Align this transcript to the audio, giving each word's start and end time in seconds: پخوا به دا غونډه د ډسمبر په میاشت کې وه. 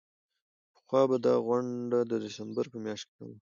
پخوا 0.75 1.01
به 1.09 1.17
دا 1.25 1.33
غونډه 1.45 1.99
د 2.05 2.11
ډسمبر 2.23 2.65
په 2.71 2.77
میاشت 2.85 3.07
کې 3.15 3.21
وه. 3.27 3.37